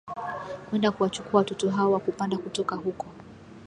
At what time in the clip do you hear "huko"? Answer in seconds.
2.75-3.05